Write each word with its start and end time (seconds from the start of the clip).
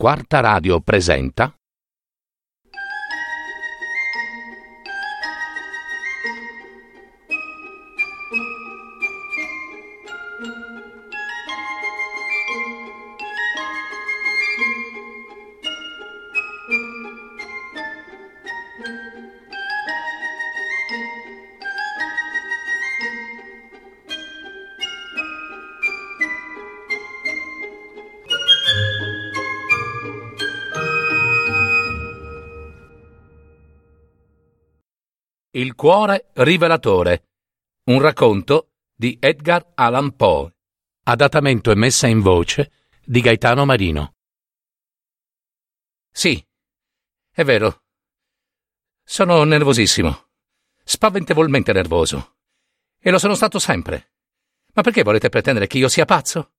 Quarta 0.00 0.40
Radio 0.40 0.80
presenta 0.80 1.59
Il 35.52 35.74
cuore 35.74 36.30
rivelatore, 36.34 37.30
un 37.86 38.00
racconto 38.00 38.74
di 38.94 39.16
Edgar 39.18 39.72
Allan 39.74 40.14
Poe, 40.14 40.54
adattamento 41.02 41.72
e 41.72 41.74
messa 41.74 42.06
in 42.06 42.20
voce 42.20 42.70
di 43.04 43.20
Gaetano 43.20 43.64
Marino. 43.64 44.14
Sì, 46.08 46.40
è 47.32 47.42
vero. 47.42 47.82
Sono 49.02 49.42
nervosissimo, 49.42 50.28
spaventevolmente 50.84 51.72
nervoso. 51.72 52.36
E 53.00 53.10
lo 53.10 53.18
sono 53.18 53.34
stato 53.34 53.58
sempre. 53.58 54.12
Ma 54.74 54.82
perché 54.82 55.02
volete 55.02 55.30
pretendere 55.30 55.66
che 55.66 55.78
io 55.78 55.88
sia 55.88 56.04
pazzo? 56.04 56.52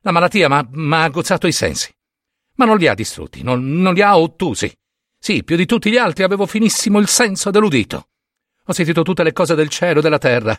La 0.00 0.12
malattia 0.12 0.48
m'ha 0.48 1.02
aguzzato 1.02 1.46
i 1.46 1.52
sensi. 1.52 1.94
Ma 2.54 2.64
non 2.64 2.78
li 2.78 2.86
ha 2.86 2.94
distrutti, 2.94 3.42
non, 3.42 3.82
non 3.82 3.92
li 3.92 4.00
ha 4.00 4.16
ottusi. 4.18 4.74
Sì, 5.18 5.44
più 5.44 5.56
di 5.56 5.66
tutti 5.66 5.90
gli 5.90 5.98
altri 5.98 6.24
avevo 6.24 6.46
finissimo 6.46 6.98
il 6.98 7.06
senso 7.06 7.50
dell'udito. 7.50 8.09
Ho 8.64 8.72
sentito 8.72 9.02
tutte 9.02 9.22
le 9.22 9.32
cose 9.32 9.54
del 9.54 9.68
cielo 9.68 9.98
e 9.98 10.02
della 10.02 10.18
terra. 10.18 10.58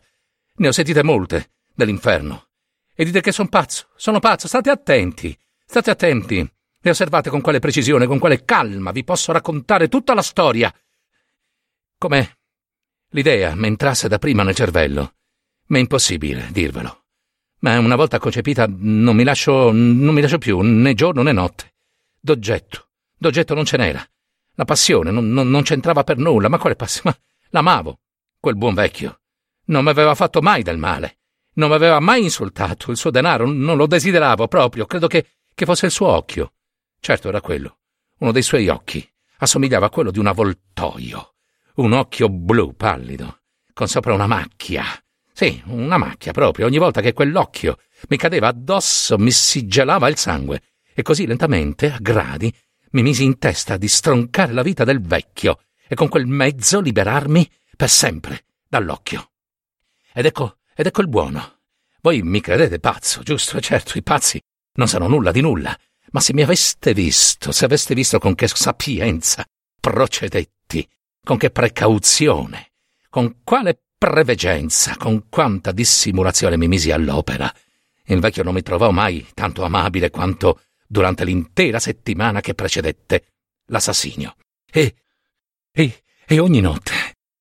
Ne 0.55 0.67
ho 0.67 0.71
sentite 0.71 1.03
molte 1.03 1.51
dell'inferno. 1.73 2.47
E 2.93 3.05
dite 3.05 3.21
che 3.21 3.31
sono 3.31 3.49
pazzo. 3.49 3.87
Sono 3.95 4.19
pazzo. 4.19 4.47
State 4.47 4.69
attenti. 4.69 5.37
State 5.65 5.89
attenti. 5.89 6.47
E 6.83 6.89
osservate 6.89 7.29
con 7.29 7.41
quale 7.41 7.59
precisione, 7.59 8.07
con 8.07 8.19
quale 8.19 8.43
calma 8.43 8.91
vi 8.91 9.03
posso 9.03 9.31
raccontare 9.31 9.87
tutta 9.87 10.13
la 10.13 10.21
storia. 10.21 10.73
Come 11.97 12.37
l'idea 13.11 13.55
mi 13.55 13.67
entrasse 13.67 14.07
da 14.07 14.17
prima 14.17 14.43
nel 14.43 14.55
cervello. 14.55 15.13
Ma 15.67 15.77
è 15.77 15.79
impossibile 15.79 16.49
dirvelo. 16.51 17.03
Ma 17.59 17.77
una 17.77 17.95
volta 17.95 18.17
concepita 18.17 18.65
non 18.67 19.15
mi 19.15 19.23
lascio, 19.23 19.71
non 19.71 20.13
mi 20.13 20.21
lascio 20.21 20.39
più 20.39 20.59
né 20.61 20.93
giorno 20.95 21.21
né 21.21 21.31
notte. 21.31 21.73
D'oggetto. 22.19 22.89
D'oggetto 23.17 23.53
non 23.53 23.65
ce 23.65 23.77
n'era. 23.77 24.03
La 24.55 24.65
passione 24.65 25.11
non, 25.11 25.29
non, 25.29 25.49
non 25.49 25.61
c'entrava 25.61 26.03
per 26.03 26.17
nulla. 26.17 26.49
Ma 26.49 26.57
quale 26.57 26.75
passione? 26.75 27.19
L'amavo, 27.53 27.99
quel 28.39 28.55
buon 28.55 28.73
vecchio. 28.73 29.19
Non 29.65 29.83
mi 29.83 29.89
aveva 29.89 30.15
fatto 30.15 30.41
mai 30.41 30.63
del 30.63 30.77
male. 30.77 31.17
Non 31.55 31.67
mi 31.67 31.75
aveva 31.75 31.99
mai 31.99 32.23
insultato. 32.23 32.91
Il 32.91 32.97
suo 32.97 33.11
denaro 33.11 33.45
non 33.45 33.75
lo 33.75 33.87
desideravo 33.87 34.47
proprio. 34.47 34.85
Credo 34.85 35.07
che, 35.07 35.27
che 35.53 35.65
fosse 35.65 35.85
il 35.85 35.91
suo 35.91 36.07
occhio. 36.07 36.53
Certo 36.99 37.27
era 37.27 37.41
quello. 37.41 37.79
Uno 38.19 38.31
dei 38.31 38.41
suoi 38.41 38.69
occhi. 38.69 39.05
Assomigliava 39.39 39.87
a 39.87 39.89
quello 39.89 40.11
di 40.11 40.19
un 40.19 40.27
avvoltoio. 40.27 41.33
Un 41.75 41.91
occhio 41.91 42.29
blu 42.29 42.73
pallido, 42.75 43.41
con 43.73 43.87
sopra 43.87 44.13
una 44.13 44.27
macchia. 44.27 44.85
Sì, 45.33 45.61
una 45.65 45.97
macchia 45.97 46.31
proprio. 46.31 46.67
Ogni 46.67 46.77
volta 46.77 47.01
che 47.01 47.11
quell'occhio 47.11 47.79
mi 48.07 48.17
cadeva 48.17 48.47
addosso 48.47 49.17
mi 49.17 49.31
si 49.31 49.65
gelava 49.65 50.07
il 50.07 50.17
sangue. 50.17 50.61
E 50.93 51.01
così 51.01 51.25
lentamente, 51.25 51.91
a 51.91 51.97
gradi, 51.99 52.53
mi 52.91 53.01
misi 53.01 53.23
in 53.23 53.37
testa 53.39 53.75
di 53.75 53.87
stroncare 53.89 54.53
la 54.53 54.61
vita 54.61 54.85
del 54.85 55.01
vecchio 55.01 55.59
e 55.91 55.95
con 55.95 56.07
quel 56.07 56.25
mezzo 56.25 56.79
liberarmi 56.79 57.51
per 57.75 57.89
sempre 57.89 58.45
dall'occhio. 58.65 59.31
Ed 60.13 60.25
ecco, 60.25 60.59
ed 60.73 60.85
ecco 60.85 61.01
il 61.01 61.09
buono. 61.09 61.57
Voi 61.99 62.21
mi 62.21 62.39
credete 62.39 62.79
pazzo, 62.79 63.23
giusto? 63.23 63.59
Certo, 63.59 63.97
i 63.97 64.01
pazzi 64.01 64.41
non 64.75 64.87
sanno 64.87 65.09
nulla 65.09 65.33
di 65.33 65.41
nulla. 65.41 65.77
Ma 66.11 66.21
se 66.21 66.31
mi 66.31 66.43
aveste 66.43 66.93
visto, 66.93 67.51
se 67.51 67.65
aveste 67.65 67.93
visto 67.93 68.19
con 68.19 68.35
che 68.35 68.47
sapienza 68.47 69.45
procedetti, 69.81 70.87
con 71.21 71.35
che 71.35 71.49
precauzione, 71.49 72.71
con 73.09 73.41
quale 73.43 73.77
preveggenza, 73.97 74.95
con 74.95 75.27
quanta 75.27 75.73
dissimulazione 75.73 76.55
mi 76.55 76.69
misi 76.69 76.91
all'opera, 76.91 77.53
il 78.05 78.21
vecchio 78.21 78.43
non 78.43 78.53
mi 78.53 78.61
trovò 78.61 78.91
mai 78.91 79.27
tanto 79.33 79.65
amabile 79.65 80.09
quanto 80.09 80.61
durante 80.87 81.25
l'intera 81.25 81.79
settimana 81.79 82.39
che 82.39 82.53
precedette 82.53 83.33
l'assassinio. 83.65 84.37
E 84.71 84.95
e, 85.71 86.03
e 86.25 86.39
ogni 86.39 86.59
notte, 86.59 86.93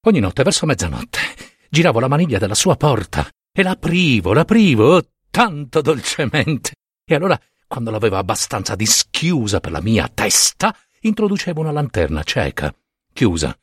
ogni 0.03 0.21
notte 0.21 0.43
verso 0.43 0.67
mezzanotte, 0.67 1.21
giravo 1.69 2.01
la 2.01 2.09
maniglia 2.09 2.39
della 2.39 2.55
sua 2.55 2.77
porta 2.77 3.29
e 3.53 3.63
l'aprivo, 3.63 4.33
l'aprivo, 4.33 4.97
oh, 4.97 5.09
tanto 5.31 5.81
dolcemente. 5.81 6.75
E 7.05 7.15
allora, 7.15 7.39
quando 7.67 7.91
l'avevo 7.91 8.17
abbastanza 8.17 8.75
dischiusa 8.75 9.61
per 9.61 9.73
la 9.73 9.81
mia 9.81 10.09
testa, 10.13 10.77
introducevo 11.01 11.61
una 11.61 11.73
lanterna 11.73 12.23
cieca, 12.23 12.75
chiusa, 13.13 13.57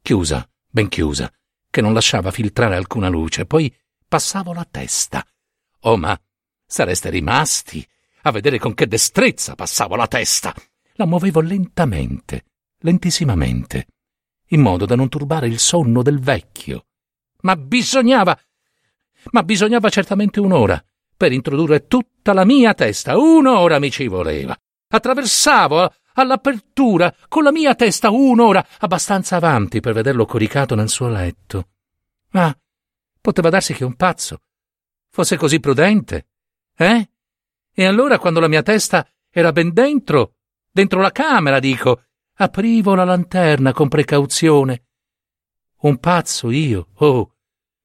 chiusa, 0.00 0.48
ben 0.68 0.88
chiusa, 0.88 1.32
che 1.68 1.80
non 1.80 1.92
lasciava 1.92 2.30
filtrare 2.30 2.76
alcuna 2.76 3.08
luce, 3.08 3.46
poi 3.46 3.74
passavo 4.06 4.52
la 4.52 4.66
testa. 4.70 5.24
Oh, 5.80 5.96
ma 5.96 6.18
sareste 6.64 7.10
rimasti 7.10 7.86
a 8.22 8.30
vedere 8.30 8.58
con 8.58 8.74
che 8.74 8.86
destrezza 8.86 9.54
passavo 9.54 9.96
la 9.96 10.06
testa. 10.06 10.54
La 10.94 11.06
muovevo 11.06 11.40
lentamente, 11.40 12.44
lentissimamente, 12.78 13.86
in 14.52 14.60
modo 14.60 14.86
da 14.86 14.94
non 14.94 15.08
turbare 15.08 15.46
il 15.46 15.58
sonno 15.58 16.02
del 16.02 16.20
vecchio. 16.20 16.86
Ma 17.42 17.56
bisognava. 17.56 18.38
Ma 19.32 19.42
bisognava 19.42 19.88
certamente 19.88 20.40
un'ora 20.40 20.82
per 21.16 21.32
introdurre 21.32 21.86
tutta 21.86 22.32
la 22.32 22.44
mia 22.44 22.74
testa. 22.74 23.16
Un'ora 23.16 23.78
mi 23.78 23.90
ci 23.90 24.06
voleva. 24.08 24.56
Attraversavo 24.88 25.92
all'apertura 26.14 27.14
con 27.28 27.42
la 27.42 27.52
mia 27.52 27.74
testa 27.74 28.10
un'ora 28.10 28.66
abbastanza 28.80 29.36
avanti 29.36 29.80
per 29.80 29.94
vederlo 29.94 30.26
coricato 30.26 30.74
nel 30.74 30.88
suo 30.88 31.08
letto. 31.08 31.68
Ma 32.30 32.54
poteva 33.20 33.48
darsi 33.48 33.72
che 33.72 33.84
un 33.84 33.94
pazzo 33.94 34.40
fosse 35.08 35.36
così 35.36 35.60
prudente, 35.60 36.26
eh? 36.76 37.08
E 37.74 37.84
allora 37.84 38.18
quando 38.18 38.40
la 38.40 38.48
mia 38.48 38.62
testa 38.62 39.06
era 39.30 39.52
ben 39.52 39.72
dentro, 39.72 40.34
dentro 40.70 41.00
la 41.00 41.12
camera, 41.12 41.58
dico, 41.58 42.02
Aprivo 42.34 42.94
la 42.94 43.04
lanterna 43.04 43.72
con 43.72 43.88
precauzione. 43.88 44.86
Un 45.82 45.98
pazzo 45.98 46.50
io, 46.50 46.88
oh, 46.94 47.34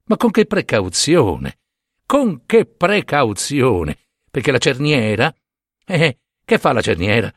ma 0.05 0.17
con 0.17 0.31
che 0.31 0.45
precauzione? 0.45 1.59
Con 2.05 2.45
che 2.45 2.65
precauzione? 2.65 3.97
Perché 4.31 4.51
la 4.51 4.57
cerniera? 4.57 5.33
Eh, 5.85 6.19
che 6.45 6.57
fa 6.57 6.71
la 6.71 6.81
cerniera? 6.81 7.33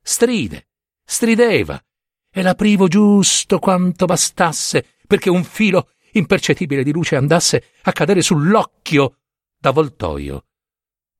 Stride, 0.00 0.68
strideva, 1.04 1.82
e 2.30 2.42
l'aprivo 2.42 2.86
giusto 2.86 3.58
quanto 3.58 4.04
bastasse 4.04 4.94
perché 5.06 5.30
un 5.30 5.42
filo 5.42 5.94
impercettibile 6.12 6.84
di 6.84 6.92
luce 6.92 7.16
andasse 7.16 7.72
a 7.82 7.92
cadere 7.92 8.22
sull'occhio 8.22 9.18
d'avvoltoio. 9.58 10.44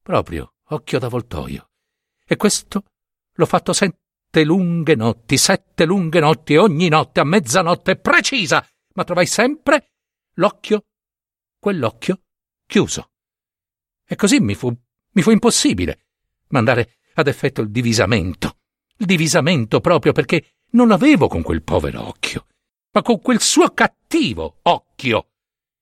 Proprio 0.02 0.54
occhio 0.68 0.98
d'avvoltoio. 0.98 1.70
E 2.24 2.36
questo 2.36 2.84
l'ho 3.32 3.46
fatto 3.46 3.72
sentire 3.72 4.04
sette 4.36 4.44
lunghe 4.44 4.94
notti, 4.94 5.38
sette 5.38 5.86
lunghe 5.86 6.20
notti, 6.20 6.56
ogni 6.56 6.88
notte 6.88 7.20
a 7.20 7.24
mezzanotte 7.24 7.96
precisa, 7.96 8.66
ma 8.92 9.04
trovai 9.04 9.24
sempre 9.24 9.92
l'occhio, 10.34 10.84
quell'occhio 11.58 12.20
chiuso. 12.66 13.12
E 14.06 14.14
così 14.14 14.40
mi 14.40 14.54
fu, 14.54 14.70
mi 15.12 15.22
fu 15.22 15.30
impossibile 15.30 16.00
mandare 16.48 16.96
ad 17.14 17.28
effetto 17.28 17.62
il 17.62 17.70
divisamento. 17.70 18.58
Il 18.98 19.06
divisamento 19.06 19.80
proprio 19.80 20.12
perché 20.12 20.56
non 20.72 20.88
l'avevo 20.88 21.28
con 21.28 21.42
quel 21.42 21.62
povero 21.62 22.06
occhio, 22.06 22.46
ma 22.92 23.00
con 23.00 23.20
quel 23.22 23.40
suo 23.40 23.70
cattivo 23.70 24.58
occhio. 24.62 25.28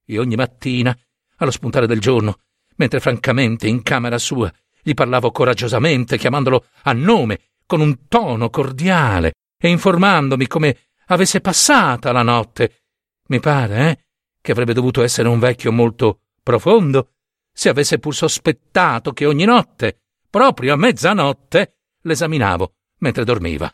E 0.05 0.19
ogni 0.19 0.37
mattina, 0.37 0.97
allo 1.39 1.51
spuntare 1.51 1.89
del 1.89 1.99
giorno, 1.99 2.39
mentre 2.77 3.01
francamente 3.01 3.67
in 3.67 3.83
camera 3.83 4.19
sua 4.19 4.53
gli 4.81 4.95
parlavo 4.95 5.33
coraggiosamente, 5.33 6.19
chiamandolo 6.19 6.67
a 6.83 6.93
nome 6.93 7.54
con 7.75 7.83
un 7.83 8.07
tono 8.07 8.51
cordiale 8.51 9.33
e 9.61 9.69
informandomi 9.69 10.47
come 10.47 10.79
avesse 11.07 11.41
passata 11.41 12.13
la 12.13 12.23
notte. 12.23 12.85
Mi 13.27 13.41
pare, 13.41 13.91
eh, 13.91 13.99
che 14.41 14.53
avrebbe 14.53 14.75
dovuto 14.75 15.03
essere 15.03 15.27
un 15.27 15.41
vecchio 15.41 15.73
molto 15.73 16.21
profondo, 16.41 17.15
se 17.53 17.69
avesse 17.69 17.99
pur 17.99 18.15
sospettato 18.15 19.13
che 19.13 19.27
ogni 19.27 19.45
notte, 19.45 20.03
proprio 20.31 20.75
a 20.75 20.77
mezzanotte, 20.77 21.79
l'esaminavo 22.03 22.75
mentre 22.99 23.25
dormiva. 23.25 23.73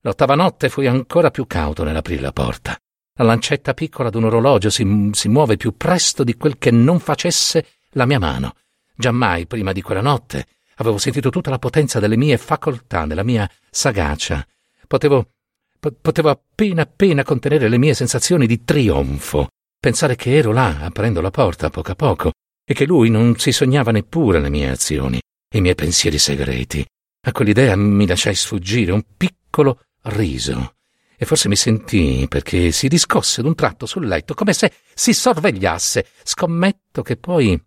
L'ottava 0.00 0.34
notte 0.34 0.70
fui 0.70 0.86
ancora 0.86 1.30
più 1.30 1.46
cauto 1.46 1.84
nell'aprire 1.84 2.22
la 2.22 2.32
porta. 2.32 2.78
La 3.18 3.24
lancetta 3.24 3.74
piccola 3.74 4.08
d'un 4.08 4.24
orologio 4.24 4.70
si, 4.70 5.10
si 5.12 5.28
muove 5.28 5.58
più 5.58 5.76
presto 5.76 6.24
di 6.24 6.34
quel 6.34 6.56
che 6.56 6.70
non 6.70 6.98
facesse 6.98 7.66
la 7.90 8.06
mia 8.06 8.18
mano. 8.18 8.54
Giammai, 8.96 9.46
prima 9.46 9.72
di 9.72 9.82
quella 9.82 10.00
notte, 10.00 10.46
Avevo 10.76 10.98
sentito 10.98 11.30
tutta 11.30 11.50
la 11.50 11.58
potenza 11.58 12.00
delle 12.00 12.16
mie 12.16 12.36
facoltà, 12.36 13.06
della 13.06 13.22
mia 13.22 13.48
sagacia. 13.70 14.46
Potevo, 14.86 15.32
po- 15.78 15.94
potevo 16.00 16.30
appena 16.30 16.82
appena 16.82 17.22
contenere 17.22 17.68
le 17.68 17.78
mie 17.78 17.94
sensazioni 17.94 18.46
di 18.46 18.64
trionfo. 18.64 19.48
Pensare 19.78 20.16
che 20.16 20.34
ero 20.34 20.52
là, 20.52 20.80
aprendo 20.80 21.20
la 21.20 21.30
porta 21.30 21.66
a 21.66 21.70
poco 21.70 21.92
a 21.92 21.94
poco, 21.94 22.32
e 22.64 22.74
che 22.74 22.86
lui 22.86 23.10
non 23.10 23.36
si 23.36 23.52
sognava 23.52 23.92
neppure 23.92 24.40
le 24.40 24.48
mie 24.48 24.70
azioni, 24.70 25.20
i 25.54 25.60
miei 25.60 25.74
pensieri 25.74 26.18
segreti. 26.18 26.84
A 27.26 27.32
quell'idea 27.32 27.76
mi 27.76 28.06
lasciai 28.06 28.34
sfuggire 28.34 28.92
un 28.92 29.02
piccolo 29.16 29.84
riso 30.02 30.74
e 31.16 31.26
forse 31.26 31.48
mi 31.48 31.56
sentii 31.56 32.28
perché 32.28 32.70
si 32.70 32.88
riscosse 32.88 33.40
d'un 33.40 33.54
tratto 33.54 33.86
sul 33.86 34.06
letto 34.06 34.34
come 34.34 34.52
se 34.52 34.72
si 34.94 35.12
sorvegliasse. 35.12 36.06
Scommetto 36.22 37.02
che 37.02 37.16
poi. 37.16 37.60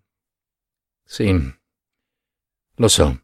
Sì, 1.04 1.54
lo 2.78 2.88
so. 2.88 3.22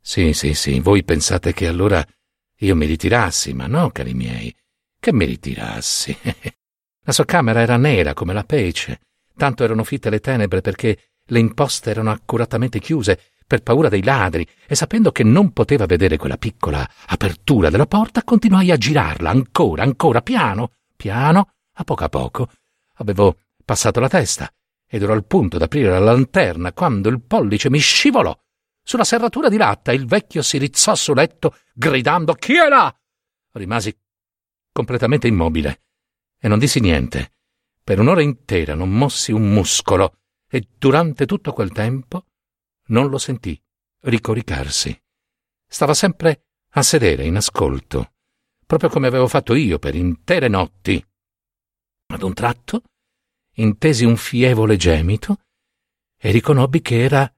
Sì, 0.00 0.32
sì, 0.32 0.54
sì, 0.54 0.80
voi 0.80 1.02
pensate 1.02 1.52
che 1.52 1.66
allora 1.66 2.04
io 2.60 2.76
mi 2.76 2.86
ritirassi, 2.86 3.52
ma 3.52 3.66
no, 3.66 3.90
cari 3.90 4.14
miei, 4.14 4.54
che 4.98 5.12
mi 5.12 5.24
ritirassi. 5.24 6.16
la 7.02 7.12
sua 7.12 7.24
camera 7.24 7.60
era 7.60 7.76
nera 7.76 8.14
come 8.14 8.32
la 8.32 8.44
pece, 8.44 9.00
tanto 9.36 9.64
erano 9.64 9.84
fitte 9.84 10.10
le 10.10 10.20
tenebre 10.20 10.60
perché 10.60 11.10
le 11.24 11.38
imposte 11.38 11.90
erano 11.90 12.10
accuratamente 12.10 12.78
chiuse 12.78 13.20
per 13.46 13.62
paura 13.62 13.88
dei 13.88 14.02
ladri, 14.02 14.46
e 14.66 14.74
sapendo 14.74 15.12
che 15.12 15.22
non 15.22 15.52
poteva 15.52 15.86
vedere 15.86 16.16
quella 16.16 16.38
piccola 16.38 16.88
apertura 17.06 17.68
della 17.68 17.86
porta, 17.86 18.24
continuai 18.24 18.70
a 18.70 18.76
girarla 18.76 19.30
ancora, 19.30 19.82
ancora, 19.82 20.20
piano, 20.22 20.72
piano, 20.96 21.50
a 21.74 21.84
poco 21.84 22.04
a 22.04 22.08
poco. 22.08 22.48
Avevo 22.94 23.38
passato 23.64 24.00
la 24.00 24.08
testa 24.08 24.50
ed 24.88 25.02
ero 25.02 25.12
al 25.12 25.26
punto 25.26 25.58
d'aprire 25.58 25.90
la 25.90 25.98
lanterna 25.98 26.72
quando 26.72 27.08
il 27.08 27.20
pollice 27.20 27.70
mi 27.70 27.78
scivolò 27.78 28.36
sulla 28.86 29.02
serratura 29.02 29.48
di 29.48 29.56
latta 29.56 29.92
il 29.92 30.06
vecchio 30.06 30.42
si 30.42 30.58
rizzò 30.58 30.94
sul 30.94 31.16
letto 31.16 31.58
gridando 31.74 32.34
Chi 32.34 32.54
è 32.54 32.68
là? 32.68 32.96
Rimasi 33.54 33.92
completamente 34.70 35.26
immobile 35.26 35.82
e 36.38 36.46
non 36.46 36.60
dissi 36.60 36.78
niente. 36.78 37.34
Per 37.82 37.98
un'ora 37.98 38.22
intera 38.22 38.74
non 38.74 38.90
mossi 38.90 39.32
un 39.32 39.52
muscolo 39.52 40.20
e 40.48 40.68
durante 40.78 41.26
tutto 41.26 41.52
quel 41.52 41.72
tempo 41.72 42.26
non 42.88 43.08
lo 43.08 43.18
sentì 43.18 43.60
ricoricarsi. 44.02 44.96
Stava 45.66 45.92
sempre 45.92 46.44
a 46.70 46.82
sedere 46.82 47.24
in 47.24 47.34
ascolto, 47.34 48.12
proprio 48.64 48.88
come 48.88 49.08
avevo 49.08 49.26
fatto 49.26 49.54
io 49.54 49.80
per 49.80 49.96
intere 49.96 50.46
notti. 50.46 51.04
Ad 52.12 52.22
un 52.22 52.34
tratto 52.34 52.82
intesi 53.54 54.04
un 54.04 54.16
fievole 54.16 54.76
gemito 54.76 55.40
e 56.16 56.30
riconobbi 56.30 56.80
che 56.80 57.02
era 57.02 57.28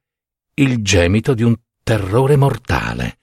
il 0.60 0.82
gemito 0.82 1.34
di 1.34 1.43
un 1.43 1.55
terrore 1.84 2.37
mortale. 2.37 3.20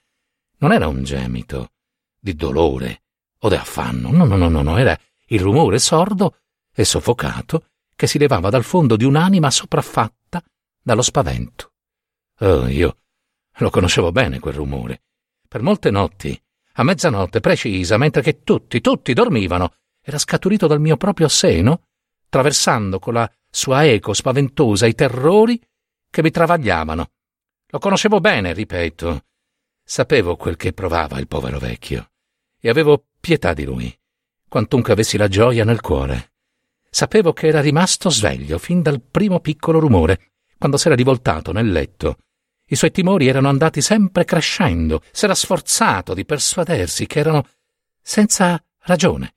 Non 0.58 0.72
era 0.72 0.88
un 0.88 1.04
gemito 1.04 1.72
di 2.18 2.34
dolore 2.34 3.02
o 3.40 3.48
di 3.48 3.54
affanno, 3.54 4.10
no, 4.10 4.24
no, 4.24 4.36
no, 4.36 4.62
no, 4.62 4.76
era 4.78 4.98
il 5.26 5.40
rumore 5.40 5.78
sordo 5.78 6.38
e 6.72 6.84
soffocato 6.84 7.66
che 7.94 8.06
si 8.06 8.18
levava 8.18 8.48
dal 8.48 8.64
fondo 8.64 8.96
di 8.96 9.04
un'anima 9.04 9.50
sopraffatta 9.50 10.42
dallo 10.82 11.02
spavento. 11.02 11.72
Oh, 12.40 12.68
io 12.68 12.96
lo 13.58 13.70
conoscevo 13.70 14.12
bene 14.12 14.38
quel 14.38 14.54
rumore. 14.54 15.02
Per 15.46 15.60
molte 15.60 15.90
notti, 15.90 16.40
a 16.74 16.82
mezzanotte 16.84 17.40
precisa, 17.40 17.98
mentre 17.98 18.22
che 18.22 18.42
tutti, 18.42 18.80
tutti 18.80 19.12
dormivano, 19.12 19.74
era 20.00 20.18
scaturito 20.18 20.66
dal 20.66 20.80
mio 20.80 20.96
proprio 20.96 21.28
seno, 21.28 21.88
traversando 22.30 22.98
con 22.98 23.14
la 23.14 23.30
sua 23.50 23.84
eco 23.86 24.14
spaventosa 24.14 24.86
i 24.86 24.94
terrori 24.94 25.60
che 26.10 26.22
mi 26.22 26.30
travagliavano. 26.30 27.10
Lo 27.68 27.78
conoscevo 27.78 28.20
bene, 28.20 28.52
ripeto. 28.52 29.24
Sapevo 29.82 30.36
quel 30.36 30.56
che 30.56 30.72
provava 30.72 31.18
il 31.18 31.28
povero 31.28 31.58
vecchio 31.58 32.10
e 32.58 32.68
avevo 32.68 33.06
pietà 33.20 33.52
di 33.52 33.64
lui, 33.64 33.96
quantunque 34.48 34.92
avessi 34.92 35.16
la 35.16 35.28
gioia 35.28 35.64
nel 35.64 35.80
cuore. 35.80 36.32
Sapevo 36.90 37.32
che 37.32 37.48
era 37.48 37.60
rimasto 37.60 38.10
sveglio 38.10 38.58
fin 38.58 38.82
dal 38.82 39.00
primo 39.00 39.40
piccolo 39.40 39.78
rumore, 39.78 40.32
quando 40.58 40.76
s'era 40.76 40.94
rivoltato 40.94 41.52
nel 41.52 41.70
letto 41.70 42.18
i 42.68 42.74
suoi 42.74 42.90
timori 42.90 43.28
erano 43.28 43.48
andati 43.48 43.80
sempre 43.80 44.24
crescendo, 44.24 45.00
s'era 45.12 45.36
sforzato 45.36 46.14
di 46.14 46.24
persuadersi 46.24 47.06
che 47.06 47.20
erano 47.20 47.46
senza 48.02 48.60
ragione, 48.80 49.36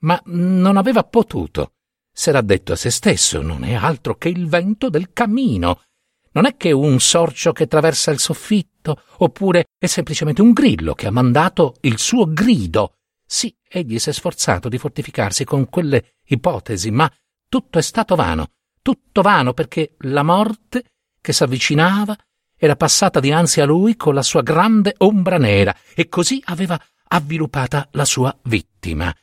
ma 0.00 0.20
non 0.26 0.78
aveva 0.78 1.04
potuto. 1.04 1.74
S'era 2.10 2.40
detto 2.40 2.72
a 2.72 2.76
se 2.76 2.90
stesso 2.90 3.42
non 3.42 3.64
è 3.64 3.74
altro 3.74 4.16
che 4.16 4.30
il 4.30 4.48
vento 4.48 4.88
del 4.88 5.12
camino. 5.12 5.82
Non 6.32 6.46
è 6.46 6.56
che 6.56 6.72
un 6.72 6.98
sorcio 6.98 7.52
che 7.52 7.64
attraversa 7.64 8.10
il 8.10 8.18
soffitto, 8.18 9.02
oppure 9.18 9.66
è 9.78 9.86
semplicemente 9.86 10.40
un 10.40 10.52
grillo 10.52 10.94
che 10.94 11.06
ha 11.06 11.10
mandato 11.10 11.76
il 11.82 11.98
suo 11.98 12.32
grido. 12.32 12.94
Sì, 13.24 13.54
egli 13.68 13.98
si 13.98 14.10
è 14.10 14.12
sforzato 14.12 14.68
di 14.68 14.78
fortificarsi 14.78 15.44
con 15.44 15.68
quelle 15.68 16.16
ipotesi, 16.26 16.90
ma 16.90 17.10
tutto 17.48 17.78
è 17.78 17.82
stato 17.82 18.14
vano, 18.14 18.48
tutto 18.80 19.20
vano 19.22 19.52
perché 19.52 19.94
la 20.00 20.22
morte 20.22 20.84
che 21.20 21.32
s'avvicinava 21.32 22.16
era 22.56 22.76
passata 22.76 23.20
dinanzi 23.20 23.60
a 23.60 23.64
lui 23.64 23.96
con 23.96 24.14
la 24.14 24.22
sua 24.22 24.42
grande 24.42 24.94
ombra 24.98 25.36
nera 25.36 25.74
e 25.94 26.08
così 26.08 26.40
aveva 26.46 26.80
avviluppata 27.08 27.88
la 27.92 28.04
sua 28.04 28.36
vittima. 28.44 29.14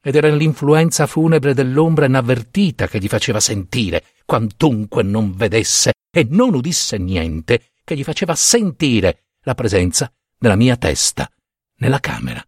Ed 0.00 0.14
era 0.14 0.28
l'influenza 0.28 1.06
funebre 1.06 1.54
dell'ombra 1.54 2.06
inavvertita 2.06 2.86
che 2.86 2.98
gli 2.98 3.08
faceva 3.08 3.40
sentire, 3.40 4.04
quantunque 4.24 5.02
non 5.02 5.34
vedesse 5.34 5.92
e 6.10 6.26
non 6.30 6.54
udisse 6.54 6.96
niente, 6.98 7.72
che 7.84 7.96
gli 7.96 8.04
faceva 8.04 8.34
sentire 8.34 9.26
la 9.42 9.54
presenza 9.54 10.12
della 10.38 10.56
mia 10.56 10.76
testa 10.76 11.30
nella 11.76 12.00
camera. 12.00 12.42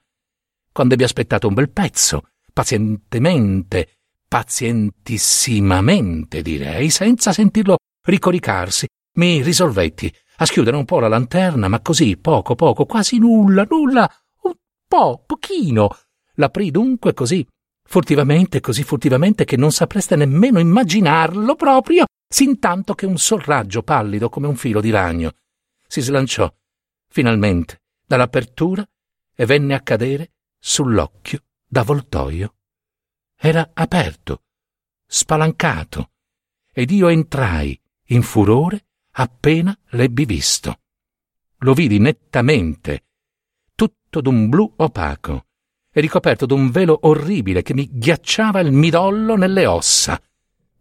Quando 0.72 0.94
ebbi 0.94 1.04
aspettato 1.04 1.46
un 1.48 1.54
bel 1.54 1.70
pezzo, 1.70 2.28
pazientemente, 2.52 3.98
pazientissimamente 4.28 6.42
direi, 6.42 6.90
senza 6.90 7.32
sentirlo 7.32 7.78
ricoricarsi, 8.02 8.86
mi 9.14 9.42
risolvetti 9.42 10.14
a 10.36 10.46
schiudere 10.46 10.76
un 10.76 10.84
po' 10.84 11.00
la 11.00 11.08
lanterna, 11.08 11.66
ma 11.68 11.80
così, 11.80 12.16
poco, 12.16 12.54
poco, 12.54 12.86
quasi 12.86 13.18
nulla, 13.18 13.66
nulla, 13.68 14.08
un 14.42 14.52
po', 14.86 15.24
pochino. 15.26 15.88
L'aprì 16.34 16.70
dunque 16.70 17.12
così, 17.12 17.44
furtivamente, 17.90 18.60
così 18.60 18.84
furtivamente 18.84 19.44
che 19.44 19.56
non 19.56 19.72
sapreste 19.72 20.14
nemmeno 20.14 20.60
immaginarlo 20.60 21.56
proprio, 21.56 22.04
sin 22.32 22.60
tanto 22.60 22.94
che 22.94 23.04
un 23.04 23.18
sol 23.18 23.40
raggio 23.40 23.82
pallido 23.82 24.28
come 24.28 24.46
un 24.46 24.54
filo 24.54 24.80
di 24.80 24.90
ragno 24.90 25.32
si 25.88 26.00
slanciò, 26.00 26.48
finalmente, 27.08 27.82
dall'apertura 28.06 28.88
e 29.34 29.44
venne 29.44 29.74
a 29.74 29.80
cadere 29.80 30.34
sull'occhio 30.56 31.42
d'avvoltoio. 31.66 32.54
Era 33.36 33.68
aperto, 33.74 34.44
spalancato, 35.04 36.12
ed 36.72 36.92
io 36.92 37.08
entrai, 37.08 37.78
in 38.10 38.22
furore, 38.22 38.86
appena 39.14 39.76
l'ebbi 39.88 40.26
visto. 40.26 40.78
Lo 41.58 41.74
vidi 41.74 41.98
nettamente, 41.98 43.06
tutto 43.74 44.20
d'un 44.20 44.48
blu 44.48 44.72
opaco 44.76 45.46
ricoperto 45.92 46.46
d'un 46.46 46.70
velo 46.70 46.98
orribile 47.02 47.62
che 47.62 47.74
mi 47.74 47.88
ghiacciava 47.90 48.60
il 48.60 48.72
midollo 48.72 49.36
nelle 49.36 49.66
ossa. 49.66 50.20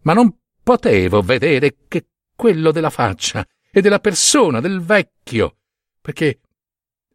Ma 0.02 0.14
non 0.14 0.38
potevo 0.62 1.22
vedere 1.22 1.76
che 1.88 2.06
quello 2.36 2.72
della 2.72 2.90
faccia 2.90 3.46
e 3.72 3.82
della 3.82 4.00
persona 4.00 4.60
del 4.60 4.82
vecchio, 4.82 5.58
perché 6.00 6.40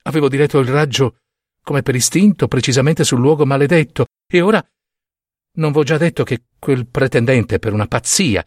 avevo 0.02 0.28
diretto 0.28 0.58
il 0.58 0.68
raggio 0.68 1.18
come 1.62 1.82
per 1.82 1.94
istinto 1.94 2.46
precisamente 2.46 3.04
sul 3.04 3.20
luogo 3.20 3.46
maledetto, 3.46 4.06
e 4.26 4.40
ora 4.40 4.64
non 5.56 5.72
v'ho 5.72 5.82
già 5.82 5.96
detto 5.96 6.24
che 6.24 6.44
quel 6.58 6.86
pretendente 6.86 7.58
per 7.58 7.72
una 7.72 7.86
pazzia 7.86 8.46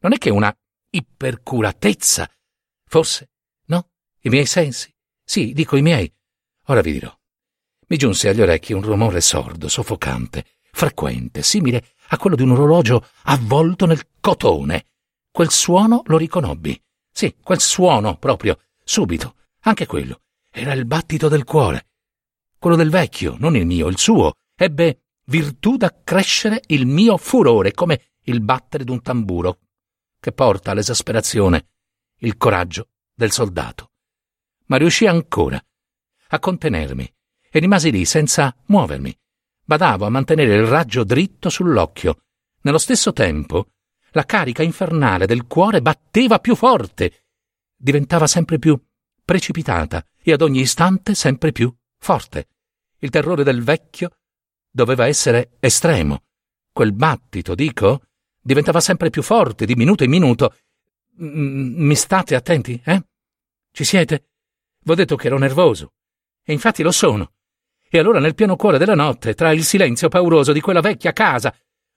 non 0.00 0.12
è 0.12 0.18
che 0.18 0.30
una 0.30 0.54
ipercuratezza. 0.90 2.30
Forse, 2.84 3.30
no? 3.66 3.90
I 4.20 4.28
miei 4.28 4.46
sensi? 4.46 4.92
Sì, 5.24 5.52
dico 5.52 5.76
i 5.76 5.82
miei. 5.82 6.12
Ora 6.66 6.80
vi 6.80 6.92
dirò. 6.92 7.19
Mi 7.90 7.96
giunse 7.96 8.28
agli 8.28 8.40
orecchi 8.40 8.72
un 8.72 8.82
rumore 8.82 9.20
sordo, 9.20 9.66
soffocante, 9.66 10.44
frequente, 10.70 11.42
simile 11.42 11.88
a 12.10 12.18
quello 12.18 12.36
di 12.36 12.42
un 12.42 12.52
orologio 12.52 13.04
avvolto 13.24 13.84
nel 13.84 14.06
cotone. 14.20 14.86
Quel 15.28 15.50
suono 15.50 16.02
lo 16.06 16.16
riconobbi. 16.16 16.80
Sì, 17.10 17.34
quel 17.42 17.58
suono 17.58 18.16
proprio, 18.16 18.60
subito, 18.84 19.34
anche 19.62 19.86
quello. 19.86 20.20
Era 20.52 20.72
il 20.72 20.84
battito 20.84 21.26
del 21.26 21.42
cuore. 21.42 21.88
Quello 22.60 22.76
del 22.76 22.90
vecchio, 22.90 23.34
non 23.40 23.56
il 23.56 23.66
mio, 23.66 23.88
il 23.88 23.98
suo, 23.98 24.34
ebbe 24.54 25.06
virtù 25.24 25.76
d'accrescere 25.76 26.62
il 26.68 26.86
mio 26.86 27.16
furore 27.16 27.72
come 27.72 28.12
il 28.26 28.40
battere 28.40 28.84
d'un 28.84 29.02
tamburo 29.02 29.58
che 30.20 30.30
porta 30.30 30.70
all'esasperazione 30.70 31.70
il 32.18 32.36
coraggio 32.36 32.90
del 33.12 33.32
soldato. 33.32 33.90
Ma 34.66 34.76
riuscì 34.76 35.06
ancora 35.06 35.60
a 36.28 36.38
contenermi 36.38 37.12
e 37.50 37.58
rimasi 37.58 37.90
lì 37.90 38.04
senza 38.04 38.54
muovermi. 38.66 39.16
Badavo 39.64 40.06
a 40.06 40.10
mantenere 40.10 40.54
il 40.54 40.66
raggio 40.66 41.04
dritto 41.04 41.48
sull'occhio. 41.48 42.22
Nello 42.62 42.78
stesso 42.78 43.12
tempo, 43.12 43.68
la 44.12 44.24
carica 44.24 44.62
infernale 44.62 45.26
del 45.26 45.46
cuore 45.46 45.82
batteva 45.82 46.38
più 46.38 46.54
forte, 46.54 47.26
diventava 47.76 48.26
sempre 48.26 48.58
più 48.58 48.78
precipitata 49.24 50.04
e 50.22 50.32
ad 50.32 50.42
ogni 50.42 50.60
istante 50.60 51.14
sempre 51.14 51.52
più 51.52 51.74
forte. 51.98 52.48
Il 52.98 53.10
terrore 53.10 53.44
del 53.44 53.62
vecchio 53.62 54.18
doveva 54.70 55.06
essere 55.06 55.52
estremo. 55.60 56.24
Quel 56.72 56.92
battito, 56.92 57.54
dico, 57.54 58.02
diventava 58.40 58.80
sempre 58.80 59.10
più 59.10 59.22
forte 59.22 59.64
di 59.64 59.74
minuto 59.74 60.04
in 60.04 60.10
minuto. 60.10 60.54
M- 61.16 61.86
mi 61.86 61.94
state 61.94 62.34
attenti, 62.34 62.80
eh? 62.84 63.04
Ci 63.72 63.84
siete? 63.84 64.30
V'ho 64.82 64.94
detto 64.94 65.16
che 65.16 65.28
ero 65.28 65.38
nervoso. 65.38 65.92
E 66.42 66.52
infatti 66.52 66.82
lo 66.82 66.90
sono. 66.92 67.32
E 67.92 67.98
allora 67.98 68.20
nel 68.20 68.36
pieno 68.36 68.54
cuore 68.54 68.78
della 68.78 68.94
notte, 68.94 69.34
tra 69.34 69.50
il 69.50 69.64
silenzio 69.64 70.08
pauroso 70.08 70.52
di 70.52 70.60
quella 70.60 70.80
vecchia 70.80 71.12
casa, 71.12 71.52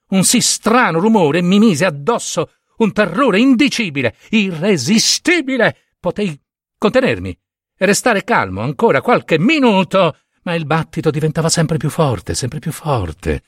un 0.08 0.24
sì 0.24 0.40
strano 0.40 0.98
rumore 0.98 1.40
mi 1.40 1.60
mise 1.60 1.84
addosso 1.84 2.50
un 2.78 2.92
terrore 2.92 3.38
indicibile, 3.38 4.16
irresistibile. 4.30 5.76
Potei 6.00 6.36
contenermi 6.76 7.38
e 7.76 7.86
restare 7.86 8.24
calmo 8.24 8.60
ancora 8.60 9.00
qualche 9.00 9.38
minuto, 9.38 10.18
ma 10.42 10.54
il 10.54 10.66
battito 10.66 11.10
diventava 11.10 11.48
sempre 11.48 11.76
più 11.76 11.90
forte, 11.90 12.34
sempre 12.34 12.58
più 12.58 12.72
forte. 12.72 13.42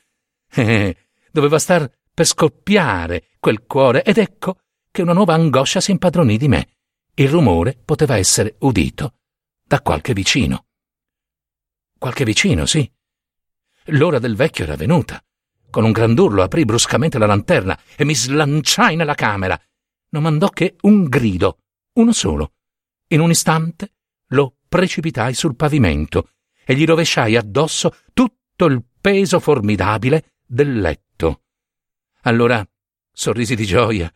Eh, 0.54 0.96
doveva 1.32 1.58
star 1.58 1.90
per 2.14 2.26
scoppiare 2.26 3.30
quel 3.40 3.64
cuore 3.66 4.04
ed 4.04 4.18
ecco 4.18 4.58
che 4.90 5.02
una 5.02 5.12
nuova 5.12 5.34
angoscia 5.34 5.80
si 5.80 5.90
impadronì 5.90 6.38
di 6.38 6.48
me. 6.48 6.68
Il 7.14 7.28
rumore 7.28 7.76
poteva 7.84 8.16
essere 8.16 8.54
udito 8.60 9.14
da 9.64 9.80
qualche 9.80 10.12
vicino. 10.12 10.65
Qualche 11.98 12.24
vicino, 12.24 12.66
sì. 12.66 12.90
L'ora 13.90 14.18
del 14.18 14.36
vecchio 14.36 14.64
era 14.64 14.76
venuta. 14.76 15.22
Con 15.70 15.84
un 15.84 15.92
grandurlo 15.92 16.42
aprì 16.42 16.64
bruscamente 16.64 17.18
la 17.18 17.26
lanterna 17.26 17.78
e 17.96 18.04
mi 18.04 18.14
slanciai 18.14 18.96
nella 18.96 19.14
camera. 19.14 19.60
Non 20.10 20.22
mandò 20.22 20.48
che 20.48 20.76
un 20.82 21.04
grido, 21.04 21.58
uno 21.94 22.12
solo. 22.12 22.52
In 23.08 23.20
un 23.20 23.30
istante 23.30 23.92
lo 24.28 24.56
precipitai 24.68 25.34
sul 25.34 25.56
pavimento 25.56 26.30
e 26.64 26.74
gli 26.74 26.84
rovesciai 26.84 27.36
addosso 27.36 27.94
tutto 28.12 28.64
il 28.66 28.82
peso 29.00 29.38
formidabile 29.38 30.32
del 30.44 30.80
letto. 30.80 31.42
Allora 32.22 32.66
sorrisi 33.12 33.54
di 33.54 33.64
gioia, 33.64 34.12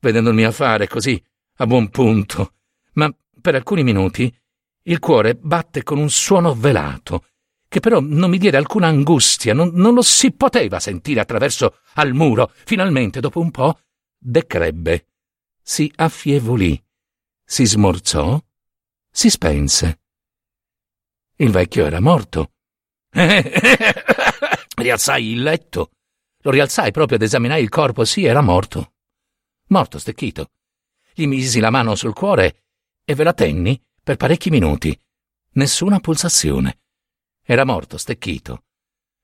vedendo 0.00 0.30
il 0.30 0.36
mio 0.36 0.48
affare 0.48 0.88
così 0.88 1.22
a 1.56 1.66
buon 1.66 1.90
punto, 1.90 2.54
ma 2.94 3.14
per 3.40 3.54
alcuni 3.54 3.82
minuti 3.82 4.34
il 4.84 4.98
cuore 4.98 5.34
batte 5.34 5.82
con 5.82 5.98
un 5.98 6.10
suono 6.10 6.54
velato, 6.54 7.26
che 7.68 7.80
però 7.80 8.00
non 8.00 8.30
mi 8.30 8.38
diede 8.38 8.56
alcuna 8.56 8.88
angustia, 8.88 9.54
non, 9.54 9.70
non 9.74 9.94
lo 9.94 10.02
si 10.02 10.32
poteva 10.32 10.80
sentire 10.80 11.20
attraverso 11.20 11.80
al 11.94 12.12
muro. 12.14 12.50
Finalmente, 12.64 13.20
dopo 13.20 13.40
un 13.40 13.50
po', 13.50 13.80
decrebbe, 14.18 15.06
si 15.62 15.90
affievolì, 15.94 16.82
si 17.44 17.64
smorzò, 17.64 18.42
si 19.10 19.30
spense. 19.30 20.00
Il 21.36 21.50
vecchio 21.50 21.86
era 21.86 22.00
morto. 22.00 22.52
Rialzai 24.74 25.30
il 25.30 25.42
letto. 25.42 25.90
Lo 26.42 26.50
rialzai 26.50 26.90
proprio 26.90 27.16
ad 27.16 27.22
esaminare 27.22 27.60
il 27.60 27.68
corpo. 27.68 28.04
Sì, 28.04 28.24
era 28.24 28.40
morto. 28.40 28.94
Morto, 29.68 29.98
stecchito. 29.98 30.50
Gli 31.12 31.26
misi 31.26 31.60
la 31.60 31.70
mano 31.70 31.94
sul 31.94 32.14
cuore 32.14 32.64
e 33.04 33.14
ve 33.14 33.24
la 33.24 33.32
tenni 33.32 33.80
per 34.10 34.18
parecchi 34.18 34.50
minuti. 34.50 34.98
Nessuna 35.52 36.00
pulsazione. 36.00 36.80
Era 37.44 37.64
morto, 37.64 37.96
stecchito. 37.96 38.64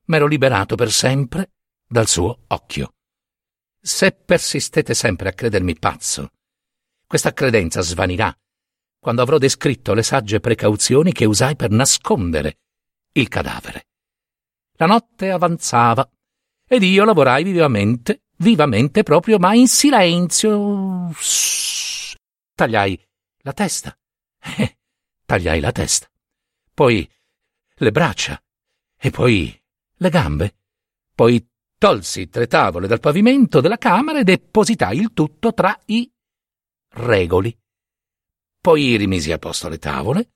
M'ero 0.04 0.28
liberato 0.28 0.76
per 0.76 0.92
sempre 0.92 1.54
dal 1.84 2.06
suo 2.06 2.42
occhio. 2.46 2.94
Se 3.80 4.12
persistete 4.12 4.94
sempre 4.94 5.28
a 5.28 5.32
credermi 5.32 5.76
pazzo, 5.76 6.30
questa 7.04 7.32
credenza 7.32 7.80
svanirà 7.80 8.32
quando 9.00 9.22
avrò 9.22 9.38
descritto 9.38 9.92
le 9.92 10.04
sagge 10.04 10.38
precauzioni 10.38 11.10
che 11.10 11.24
usai 11.24 11.56
per 11.56 11.70
nascondere 11.70 12.58
il 13.14 13.26
cadavere. 13.26 13.86
La 14.74 14.86
notte 14.86 15.30
avanzava 15.30 16.08
ed 16.64 16.84
io 16.84 17.04
lavorai 17.04 17.42
vivamente, 17.42 18.22
vivamente 18.36 19.02
proprio, 19.02 19.38
ma 19.38 19.52
in 19.52 19.66
silenzio. 19.66 21.10
Tagliai 22.54 23.04
la 23.38 23.52
testa 23.52 23.96
eh, 24.56 24.78
tagliai 25.24 25.60
la 25.60 25.72
testa, 25.72 26.10
poi 26.72 27.08
le 27.74 27.90
braccia 27.90 28.42
e 28.96 29.10
poi 29.10 29.62
le 29.96 30.10
gambe. 30.10 30.56
Poi 31.14 31.46
tolsi 31.78 32.28
tre 32.28 32.46
tavole 32.46 32.86
dal 32.86 33.00
pavimento 33.00 33.60
della 33.60 33.78
camera 33.78 34.20
e 34.20 34.24
depositai 34.24 34.98
il 34.98 35.12
tutto 35.12 35.52
tra 35.52 35.78
i 35.86 36.10
regoli. 36.88 37.56
Poi 38.60 38.96
rimisi 38.96 39.32
a 39.32 39.38
posto 39.38 39.68
le 39.68 39.78
tavole, 39.78 40.32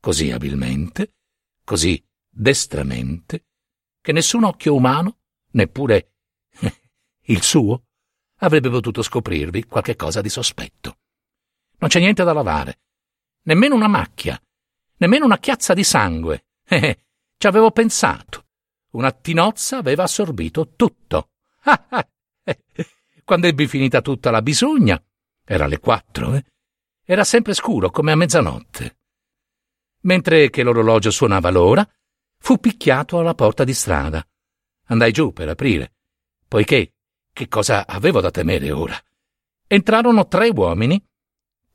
così 0.00 0.30
abilmente, 0.30 1.14
così 1.64 2.02
destramente, 2.28 3.46
che 4.00 4.12
nessun 4.12 4.44
occhio 4.44 4.74
umano, 4.74 5.18
neppure 5.52 6.14
il 7.24 7.42
suo, 7.42 7.84
avrebbe 8.36 8.70
potuto 8.70 9.02
scoprirvi 9.02 9.64
qualche 9.64 9.96
cosa 9.96 10.20
di 10.20 10.28
sospetto. 10.28 10.98
Non 11.78 11.90
c'è 11.90 11.98
niente 11.98 12.24
da 12.24 12.32
lavare, 12.32 12.80
nemmeno 13.46 13.74
una 13.74 13.88
macchia, 13.88 14.40
nemmeno 14.98 15.24
una 15.24 15.38
chiazza 15.38 15.74
di 15.74 15.84
sangue. 15.84 16.44
Eh, 16.68 16.98
ci 17.38 17.46
avevo 17.46 17.70
pensato. 17.70 18.46
Una 18.94 19.12
tinozza 19.12 19.76
aveva 19.76 20.02
assorbito 20.02 20.72
tutto. 20.74 21.30
Quando 23.24 23.46
ebbi 23.46 23.68
finita 23.68 24.00
tutta 24.00 24.32
la 24.32 24.42
bisogna, 24.42 25.00
era 25.44 25.68
le 25.68 25.78
quattro, 25.78 26.34
eh? 26.34 26.44
Era 27.04 27.22
sempre 27.22 27.54
scuro, 27.54 27.90
come 27.90 28.10
a 28.10 28.16
mezzanotte. 28.16 28.98
Mentre 30.00 30.50
che 30.50 30.64
l'orologio 30.64 31.12
suonava 31.12 31.50
l'ora, 31.50 31.88
fu 32.38 32.58
picchiato 32.58 33.20
alla 33.20 33.36
porta 33.36 33.62
di 33.62 33.74
strada. 33.74 34.26
Andai 34.86 35.12
giù 35.12 35.32
per 35.32 35.48
aprire, 35.50 35.94
poiché 36.48 36.94
che 37.32 37.46
cosa 37.46 37.86
avevo 37.86 38.20
da 38.20 38.32
temere 38.32 38.72
ora? 38.72 39.00
Entrarono 39.68 40.26
tre 40.26 40.48
uomini 40.48 41.00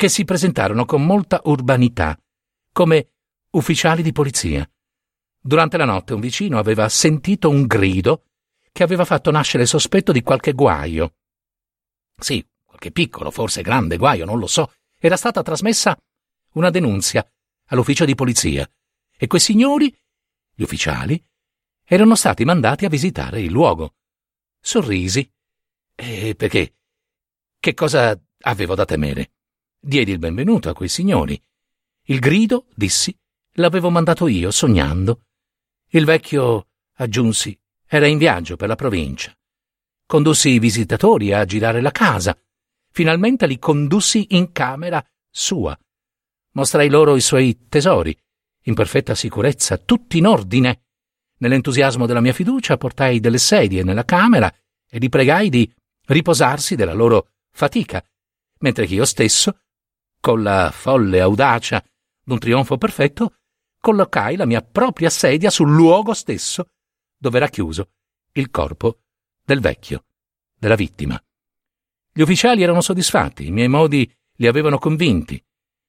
che 0.01 0.10
si 0.10 0.25
presentarono 0.25 0.84
con 0.84 1.05
molta 1.05 1.41
urbanità, 1.43 2.20
come 2.74 3.12
ufficiali 3.51 4.01
di 4.01 4.12
polizia. 4.12 4.67
Durante 5.39 5.77
la 5.77 5.86
notte 5.86 6.15
un 6.15 6.20
vicino 6.20 6.58
aveva 6.58 6.89
sentito 6.89 7.50
un 7.50 7.67
grido 7.67 8.24
che 8.72 8.81
aveva 8.81 9.05
fatto 9.05 9.29
nascere 9.29 9.62
il 9.62 9.70
sospetto 9.70 10.12
di 10.12 10.24
qualche 10.24 10.53
guaio. 10.53 11.17
Sì, 12.17 12.43
qualche 12.65 12.89
piccolo, 12.89 13.29
forse 13.29 13.62
grande 13.62 13.98
guaio, 13.98 14.25
non 14.25 14.39
lo 14.39 14.48
so. 14.48 14.74
Era 14.98 15.17
stata 15.17 15.43
trasmessa 15.43 15.96
una 16.53 16.72
denunzia 16.72 17.24
all'ufficio 17.67 18.03
di 18.03 18.15
polizia 18.15 18.67
e 19.15 19.27
quei 19.27 19.39
signori, 19.39 19.96
gli 20.51 20.63
ufficiali, 20.63 21.24
erano 21.86 22.15
stati 22.15 22.43
mandati 22.43 22.86
a 22.86 22.89
visitare 22.89 23.39
il 23.39 23.51
luogo. 23.51 23.98
Sorrisi. 24.60 25.31
E 25.93 26.34
perché? 26.34 26.74
Che 27.60 27.74
cosa 27.75 28.20
avevo 28.39 28.74
da 28.74 28.86
temere? 28.86 29.34
Diedi 29.83 30.11
il 30.11 30.19
benvenuto 30.19 30.69
a 30.69 30.73
quei 30.73 30.88
signori. 30.88 31.41
Il 32.03 32.19
grido, 32.19 32.67
dissi, 32.75 33.17
l'avevo 33.53 33.89
mandato 33.89 34.27
io, 34.27 34.51
sognando. 34.51 35.23
Il 35.88 36.05
vecchio, 36.05 36.67
aggiunsi, 36.97 37.59
era 37.88 38.05
in 38.05 38.19
viaggio 38.19 38.57
per 38.57 38.67
la 38.67 38.75
provincia. 38.75 39.35
Condussi 40.05 40.50
i 40.50 40.59
visitatori 40.59 41.33
a 41.33 41.45
girare 41.45 41.81
la 41.81 41.89
casa. 41.89 42.38
Finalmente 42.91 43.47
li 43.47 43.57
condussi 43.57 44.27
in 44.35 44.51
camera 44.51 45.03
sua. 45.31 45.75
Mostrai 46.51 46.88
loro 46.88 47.15
i 47.15 47.21
suoi 47.21 47.65
tesori, 47.67 48.15
in 48.65 48.75
perfetta 48.75 49.15
sicurezza, 49.15 49.79
tutti 49.79 50.19
in 50.19 50.27
ordine. 50.27 50.83
Nell'entusiasmo 51.39 52.05
della 52.05 52.21
mia 52.21 52.33
fiducia 52.33 52.77
portai 52.77 53.19
delle 53.19 53.39
sedie 53.39 53.81
nella 53.81 54.05
camera 54.05 54.53
e 54.88 55.00
li 55.00 55.09
pregai 55.09 55.50
di 55.50 55.73
riposarsi 56.05 56.75
della 56.75 56.93
loro 56.93 57.29
fatica, 57.50 58.05
mentre 58.59 58.85
che 58.85 58.93
io 58.93 59.05
stesso 59.05 59.55
con 60.21 60.43
la 60.43 60.71
folle 60.71 61.19
audacia 61.19 61.83
d'un 62.23 62.39
trionfo 62.39 62.77
perfetto, 62.77 63.33
collocai 63.81 64.37
la 64.37 64.45
mia 64.45 64.61
propria 64.61 65.09
sedia 65.09 65.49
sul 65.49 65.69
luogo 65.69 66.13
stesso 66.13 66.69
dove 67.17 67.37
era 67.37 67.49
chiuso 67.49 67.89
il 68.33 68.49
corpo 68.49 68.99
del 69.43 69.59
vecchio, 69.59 70.05
della 70.57 70.75
vittima. 70.75 71.21
Gli 72.13 72.21
ufficiali 72.21 72.61
erano 72.61 72.81
soddisfatti, 72.81 73.47
i 73.47 73.51
miei 73.51 73.67
modi 73.67 74.09
li 74.35 74.47
avevano 74.47 74.77
convinti. 74.77 75.43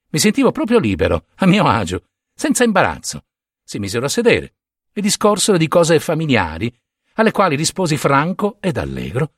Mi 0.08 0.18
sentivo 0.18 0.50
proprio 0.50 0.78
libero, 0.78 1.26
a 1.36 1.46
mio 1.46 1.66
agio, 1.66 2.08
senza 2.34 2.64
imbarazzo. 2.64 3.24
Si 3.62 3.78
misero 3.78 4.06
a 4.06 4.08
sedere 4.08 4.54
e 4.92 5.00
discorsero 5.00 5.56
di 5.56 5.68
cose 5.68 6.00
familiari, 6.00 6.74
alle 7.14 7.30
quali 7.30 7.56
risposi 7.56 7.96
franco 7.96 8.56
ed 8.60 8.76
allegro. 8.76 9.34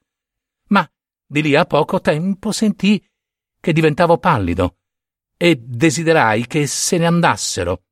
Ma 0.68 0.88
di 1.26 1.42
lì 1.42 1.54
a 1.54 1.64
poco 1.64 2.00
tempo 2.00 2.52
sentii 2.52 3.04
che 3.60 3.72
diventavo 3.72 4.18
pallido 4.18 4.78
e 5.44 5.60
desiderai 5.62 6.46
che 6.46 6.66
se 6.66 6.96
ne 6.96 7.04
andassero. 7.04 7.82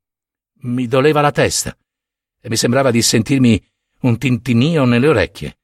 Mi 0.62 0.86
doleva 0.86 1.20
la 1.20 1.32
testa 1.32 1.76
e 2.40 2.48
mi 2.48 2.56
sembrava 2.56 2.90
di 2.90 3.02
sentirmi 3.02 3.62
un 4.00 4.16
tintinnio 4.16 4.86
nelle 4.86 5.08
orecchie. 5.08 5.58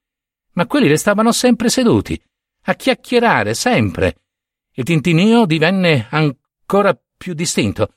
Ma 0.51 0.67
quelli 0.67 0.87
restavano 0.87 1.31
sempre 1.31 1.67
seduti, 1.69 2.21
a 2.65 2.75
chiacchierare 2.75 3.55
sempre. 3.55 4.17
Il 4.73 4.83
tintinnio 4.83 5.47
divenne 5.47 6.05
ancora 6.11 6.95
più 7.17 7.33
distinto. 7.33 7.95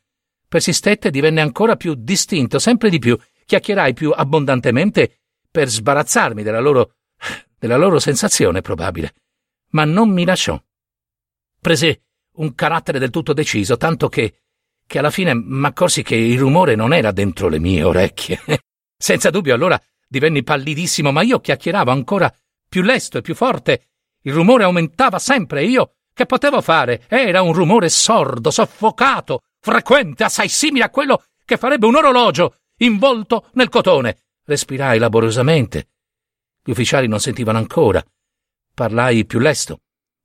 persistette 0.48 1.10
divenne 1.10 1.42
ancora 1.42 1.76
più 1.76 1.92
distinto, 1.94 2.58
sempre 2.58 2.88
di 2.88 2.98
più. 2.98 3.14
Chiacchierai 3.44 3.92
più 3.92 4.10
abbondantemente 4.10 5.20
per 5.50 5.68
sbarazzarmi 5.68 6.42
della 6.42 6.60
loro. 6.60 6.94
della 7.58 7.76
loro 7.76 7.98
sensazione 7.98 8.62
probabile. 8.62 9.12
Ma 9.72 9.84
non 9.84 10.08
mi 10.08 10.24
lasciò. 10.24 10.58
Prese 11.60 12.04
un 12.34 12.54
carattere 12.54 12.98
del 12.98 13.10
tutto 13.10 13.32
deciso, 13.32 13.76
tanto 13.76 14.08
che. 14.08 14.40
che 14.86 14.98
alla 14.98 15.10
fine 15.10 15.34
m'accorsi 15.34 16.02
che 16.02 16.16
il 16.16 16.38
rumore 16.38 16.74
non 16.74 16.92
era 16.92 17.12
dentro 17.12 17.48
le 17.48 17.58
mie 17.58 17.82
orecchie. 17.82 18.40
Senza 18.96 19.30
dubbio 19.30 19.54
allora 19.54 19.80
divenni 20.06 20.42
pallidissimo, 20.42 21.10
ma 21.10 21.22
io 21.22 21.40
chiacchieravo 21.40 21.90
ancora 21.90 22.32
più 22.68 22.82
lesto 22.82 23.18
e 23.18 23.22
più 23.22 23.34
forte. 23.34 23.88
Il 24.22 24.32
rumore 24.32 24.64
aumentava 24.64 25.18
sempre 25.18 25.60
e 25.60 25.66
io 25.66 25.94
che 26.14 26.26
potevo 26.26 26.60
fare? 26.60 27.04
Era 27.08 27.40
un 27.40 27.52
rumore 27.52 27.88
sordo, 27.88 28.50
soffocato, 28.50 29.40
frequente, 29.60 30.24
assai 30.24 30.48
simile 30.48 30.84
a 30.84 30.90
quello 30.90 31.24
che 31.44 31.56
farebbe 31.56 31.86
un 31.86 31.96
orologio 31.96 32.56
involto 32.78 33.48
nel 33.54 33.70
cotone. 33.70 34.24
Respirai 34.44 34.98
laboriosamente. 34.98 35.88
Gli 36.62 36.70
ufficiali 36.70 37.08
non 37.08 37.18
sentivano 37.18 37.58
ancora. 37.58 38.04
Parlai 38.74 39.24
più 39.24 39.38
lesto, 39.38 39.80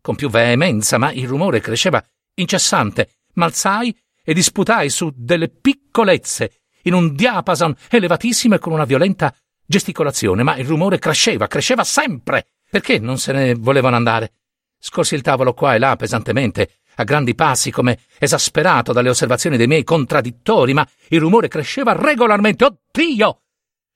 con 0.08 0.16
più 0.16 0.30
veemenza, 0.30 0.98
ma 0.98 1.12
il 1.12 1.28
rumore 1.28 1.60
cresceva 1.60 2.02
incessante. 2.36 3.16
M'alzai 3.34 3.94
e 4.24 4.34
disputai 4.34 4.90
su 4.90 5.12
delle 5.14 5.50
piccolezze, 5.50 6.62
in 6.84 6.94
un 6.94 7.14
diapason 7.14 7.76
elevatissimo 7.90 8.56
e 8.56 8.60
con 8.60 8.72
una 8.72 8.86
violenta 8.86 9.36
gesticolazione, 9.66 10.44
ma 10.44 10.56
il 10.56 10.66
rumore 10.66 10.98
cresceva, 10.98 11.48
cresceva 11.48 11.84
sempre. 11.84 12.52
Perché 12.70 13.00
non 13.00 13.18
se 13.18 13.34
ne 13.34 13.54
volevano 13.56 13.98
andare? 13.98 14.32
Scorsi 14.80 15.14
il 15.14 15.22
tavolo 15.22 15.54
qua 15.54 15.76
e 15.76 15.80
là 15.80 15.98
pesantemente, 15.98 16.76
a 16.96 17.04
grandi 17.04 17.36
passi, 17.36 17.70
come 17.70 18.00
esasperato 18.18 18.94
dalle 18.94 19.10
osservazioni 19.10 19.58
dei 19.58 19.68
miei 19.68 19.84
contraddittori, 19.84 20.74
ma 20.74 20.88
il 21.10 21.20
rumore 21.20 21.50
cresceva 21.50 21.92
regolarmente. 21.92 22.64
Oddio! 22.64 23.42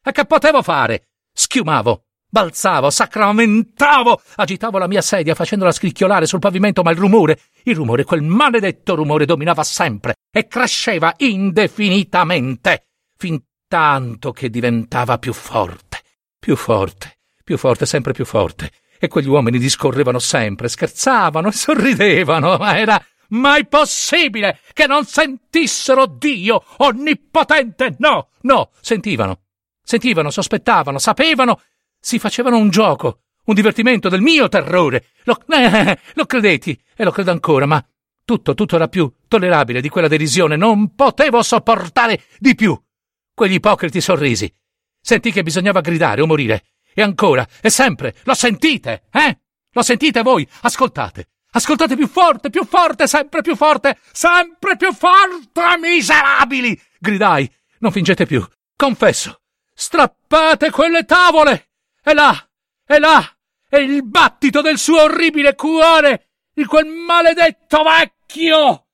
E 0.03 0.11
che 0.11 0.25
potevo 0.25 0.61
fare? 0.61 1.07
Schiumavo, 1.31 2.07
balzavo, 2.31 2.89
sacramentavo, 2.89 4.21
agitavo 4.37 4.77
la 4.77 4.87
mia 4.87 5.01
sedia 5.01 5.35
facendola 5.35 5.71
scricchiolare 5.71 6.25
sul 6.25 6.39
pavimento, 6.39 6.81
ma 6.81 6.91
il 6.91 6.97
rumore, 6.97 7.39
il 7.63 7.75
rumore, 7.75 8.05
quel 8.05 8.23
maledetto 8.23 8.95
rumore 8.95 9.25
dominava 9.25 9.63
sempre 9.63 10.15
e 10.31 10.47
cresceva 10.47 11.13
indefinitamente, 11.17 12.87
fin 13.17 13.39
tanto 13.67 14.31
che 14.31 14.49
diventava 14.49 15.17
più 15.17 15.33
forte, 15.33 16.01
più 16.39 16.55
forte, 16.55 17.17
più 17.43 17.57
forte, 17.57 17.85
sempre 17.85 18.13
più 18.13 18.25
forte 18.25 18.71
e 19.03 19.07
quegli 19.07 19.27
uomini 19.27 19.57
discorrevano 19.57 20.19
sempre, 20.19 20.69
scherzavano 20.69 21.47
e 21.47 21.51
sorridevano, 21.51 22.57
ma 22.57 22.77
era 22.77 23.03
mai 23.29 23.65
possibile 23.65 24.59
che 24.73 24.85
non 24.85 25.05
sentissero 25.05 26.05
Dio 26.05 26.63
onnipotente? 26.77 27.95
No, 27.97 28.29
no, 28.41 28.69
sentivano, 28.79 29.39
sentivano, 29.81 30.29
sospettavano, 30.29 30.99
sapevano, 30.99 31.59
si 32.01 32.19
facevano 32.19 32.57
un 32.57 32.69
gioco, 32.69 33.21
un 33.45 33.53
divertimento 33.55 34.09
del 34.09 34.21
mio 34.21 34.49
terrore. 34.49 35.05
Lo, 35.23 35.37
eh, 35.47 35.97
lo 36.15 36.25
credetti 36.25 36.77
e 36.95 37.03
lo 37.03 37.11
credo 37.11 37.31
ancora, 37.31 37.65
ma 37.65 37.85
tutto, 38.25 38.53
tutto 38.53 38.75
era 38.75 38.87
più 38.87 39.09
tollerabile 39.27 39.79
di 39.79 39.89
quella 39.89 40.07
derisione. 40.07 40.55
Non 40.55 40.95
potevo 40.95 41.41
sopportare 41.43 42.23
di 42.39 42.55
più 42.55 42.77
quegli 43.33 43.53
ipocriti 43.53 44.01
sorrisi. 44.01 44.53
Sentì 44.99 45.31
che 45.31 45.43
bisognava 45.43 45.81
gridare 45.81 46.21
o 46.21 46.27
morire. 46.27 46.65
E 46.93 47.01
ancora, 47.01 47.47
e 47.61 47.69
sempre, 47.69 48.15
lo 48.23 48.33
sentite, 48.33 49.03
eh? 49.11 49.39
Lo 49.71 49.81
sentite 49.81 50.21
voi? 50.21 50.45
Ascoltate, 50.61 51.29
ascoltate 51.51 51.95
più 51.95 52.07
forte, 52.07 52.49
più 52.49 52.65
forte, 52.65 53.07
sempre 53.07 53.41
più 53.41 53.55
forte, 53.55 53.97
sempre 54.11 54.75
più 54.75 54.93
forte, 54.93 55.61
miserabili! 55.79 56.79
Gridai, 56.99 57.49
non 57.79 57.93
fingete 57.93 58.25
più, 58.25 58.45
confesso, 58.75 59.39
strappate 59.73 60.69
quelle 60.69 61.05
tavole! 61.05 61.70
E 62.03 62.13
là, 62.13 62.49
e 62.85 62.99
là, 62.99 63.21
è 63.69 63.77
il 63.77 64.03
battito 64.03 64.61
del 64.61 64.79
suo 64.79 65.03
orribile 65.03 65.53
cuore, 65.53 66.29
di 66.51 66.65
quel 66.65 66.87
maledetto 66.87 67.83
vecchio! 67.83 68.87